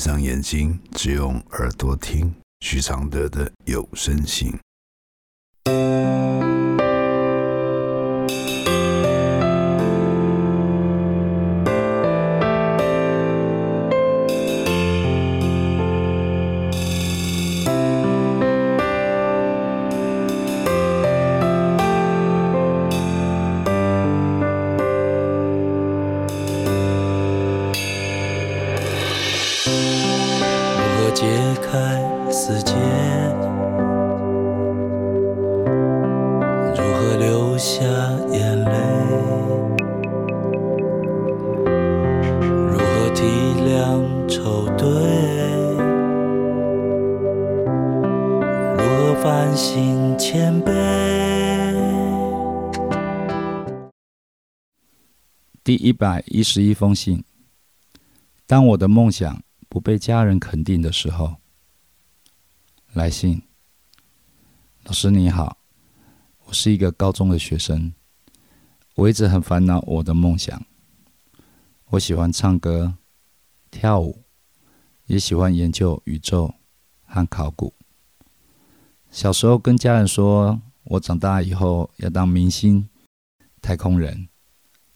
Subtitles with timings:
[0.00, 4.50] 闭上眼睛，只用耳朵听许常德的有声信。
[31.20, 31.26] 解
[31.60, 31.70] 开
[32.30, 32.72] 死结，
[36.74, 37.84] 如何流下
[38.32, 38.72] 眼泪？
[42.70, 43.20] 如何体
[43.66, 44.88] 谅愁对？
[48.78, 50.72] 如何反省谦卑？
[55.62, 57.22] 第一百一十一封信。
[58.46, 59.42] 当我的梦想。
[59.70, 61.36] 不被家人肯定的时候，
[62.92, 63.40] 来信。
[64.82, 65.58] 老师你好，
[66.46, 67.94] 我是一个高中的学生，
[68.96, 70.60] 我一直很烦恼我的梦想。
[71.90, 72.94] 我喜欢唱歌、
[73.70, 74.24] 跳舞，
[75.06, 76.52] 也喜欢研究宇宙
[77.04, 77.72] 和考古。
[79.12, 82.88] 小时候跟家人说我长大以后要当明星、
[83.62, 84.28] 太空人、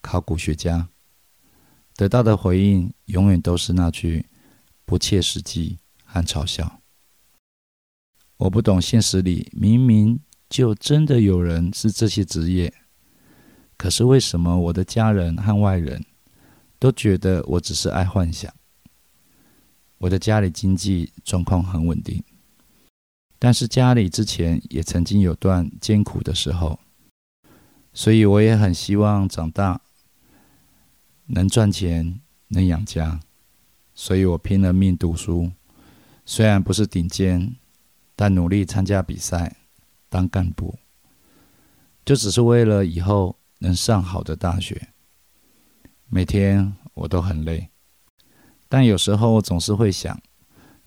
[0.00, 0.88] 考古学家，
[1.94, 4.26] 得到的回应永远都是那句。
[4.84, 6.80] 不切实际和嘲笑。
[8.36, 12.72] 我不懂现实里明明就真的有人是这些职业，
[13.76, 16.04] 可是为什么我的家人和外人
[16.78, 18.52] 都觉得我只是爱幻想？
[19.98, 22.22] 我的家里经济状况很稳定，
[23.38, 26.78] 但是家里之前也曾经有段艰苦的时候，
[27.94, 29.80] 所以我也很希望长大
[31.26, 33.20] 能赚钱，能养家。
[33.94, 35.50] 所以我拼了命读书，
[36.26, 37.54] 虽然不是顶尖，
[38.16, 39.56] 但努力参加比赛，
[40.08, 40.76] 当干部，
[42.04, 44.88] 就只是为了以后能上好的大学。
[46.08, 47.68] 每天我都很累，
[48.68, 50.20] 但有时候总是会想，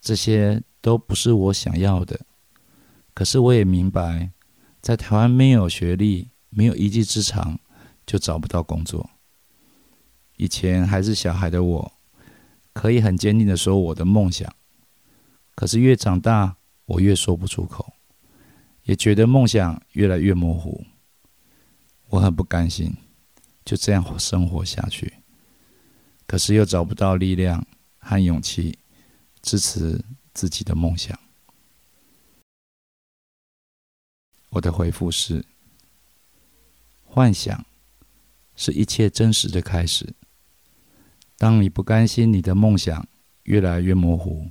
[0.00, 2.20] 这些都不是我想要的。
[3.14, 4.30] 可是我也明白，
[4.80, 7.58] 在台湾没有学历、没有一技之长，
[8.04, 9.08] 就找不到工作。
[10.36, 11.92] 以前还是小孩的我。
[12.76, 14.54] 可以很坚定的说我的梦想，
[15.54, 17.94] 可是越长大，我越说不出口，
[18.82, 20.84] 也觉得梦想越来越模糊。
[22.10, 22.94] 我很不甘心，
[23.64, 25.14] 就这样生活下去，
[26.26, 27.66] 可是又找不到力量
[27.98, 28.78] 和勇气
[29.40, 29.98] 支持
[30.34, 31.18] 自己的梦想。
[34.50, 35.42] 我的回复是：
[37.06, 37.64] 幻想
[38.54, 40.12] 是一切真实的开始。
[41.38, 43.06] 当你不甘心你的梦想
[43.42, 44.50] 越来越模糊，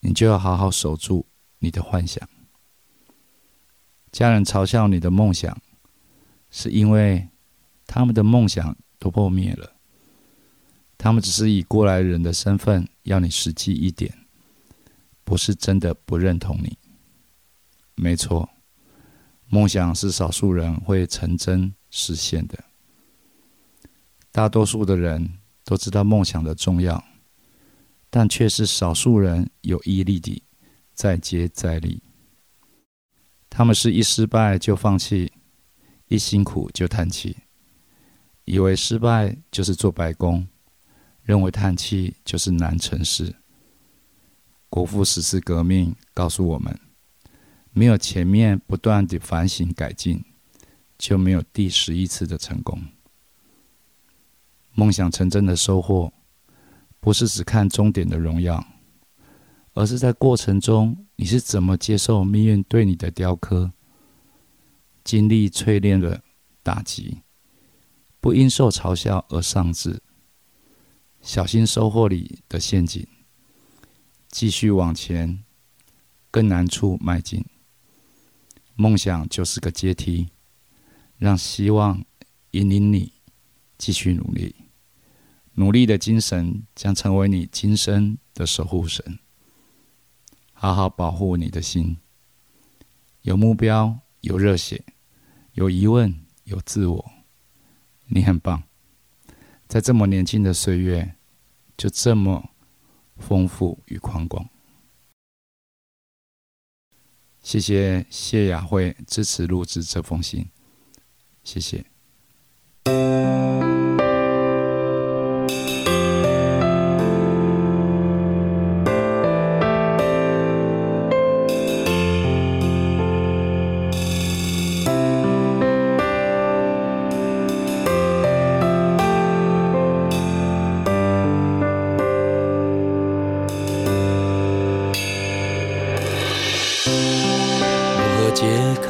[0.00, 1.26] 你就要好好守住
[1.60, 2.28] 你的幻想。
[4.10, 5.56] 家人嘲笑你的梦想，
[6.50, 7.28] 是因为
[7.86, 9.74] 他们的梦想都破灭了。
[10.98, 14.12] 他们只是以过来人的身份要你实际一点，
[15.22, 16.76] 不是真的不认同你。
[17.94, 18.48] 没错，
[19.48, 22.64] 梦想是少数人会成真实现的，
[24.32, 25.38] 大多数的人。
[25.66, 27.04] 都知道梦想的重要，
[28.08, 30.40] 但却是少数人有毅力的
[30.94, 32.00] 再接再厉。
[33.50, 35.32] 他们是一失败就放弃，
[36.06, 37.36] 一辛苦就叹气，
[38.44, 40.46] 以为失败就是做白工，
[41.22, 43.34] 认为叹气就是难成事。
[44.68, 46.78] 国父十次革命告诉我们：
[47.72, 50.24] 没有前面不断的反省改进，
[50.96, 52.80] 就没有第十一次的成功。
[54.76, 56.12] 梦想成真的收获，
[57.00, 58.62] 不是只看终点的荣耀，
[59.72, 63.72] 而是在过程中你是怎么接受命运对你的雕刻，
[65.02, 66.22] 经历淬炼的
[66.62, 67.22] 打击，
[68.20, 70.02] 不因受嘲笑而丧志，
[71.22, 73.06] 小心收获里的陷阱，
[74.28, 75.42] 继续往前，
[76.30, 77.42] 更难处迈进。
[78.74, 80.28] 梦想就是个阶梯，
[81.16, 82.04] 让希望
[82.50, 83.14] 引领你
[83.78, 84.54] 继续努力。
[85.56, 89.18] 努力的精神将成为你今生的守护神。
[90.52, 91.98] 好好保护你的心，
[93.22, 94.82] 有目标，有热血，
[95.52, 97.12] 有疑问，有自我。
[98.06, 98.62] 你很棒，
[99.66, 101.16] 在这么年轻的岁月，
[101.76, 102.50] 就这么
[103.16, 104.48] 丰富与宽广。
[107.42, 110.48] 谢谢谢雅慧支持录制这封信，
[111.44, 111.95] 谢谢。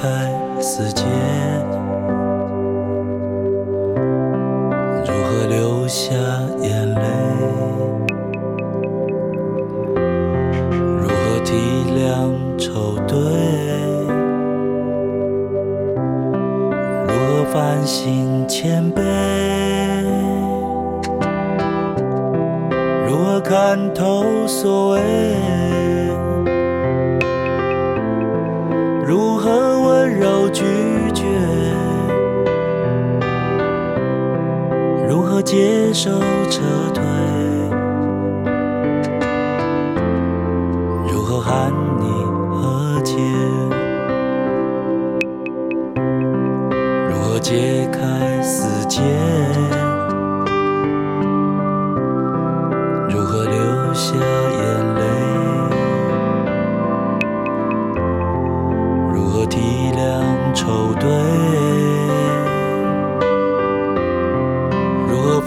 [0.03, 1.05] 开死结？
[5.05, 6.15] 如何流下
[6.61, 7.01] 眼泪？
[11.01, 11.55] 如何体
[11.97, 13.17] 谅愁对？
[17.07, 19.01] 如何反省谦卑？
[23.09, 25.01] 如何看透所谓？
[35.37, 36.09] 我接受
[36.49, 36.63] 撤
[36.95, 37.05] 退？
[41.13, 42.05] 如何喊你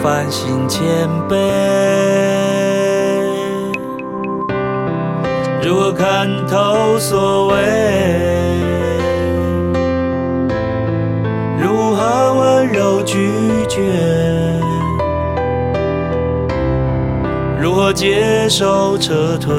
[0.10, 1.36] 如何反省谦卑？
[5.62, 7.56] 如何看透所谓？
[11.62, 13.30] 如何温柔拒
[13.68, 13.84] 绝？
[17.62, 19.54] 如何接受撤退？